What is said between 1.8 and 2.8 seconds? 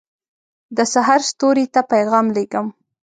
پیغام لېږم